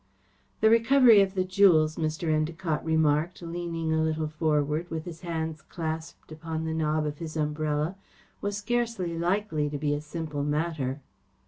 [0.61, 2.27] "The recovery of the jewels," Mr.
[2.27, 7.37] Endacott remarked, leaning a little forward, with his hands clasped upon the knob of his
[7.37, 7.95] umbrella,
[8.41, 11.01] "was scarcely likely to be a simple matter."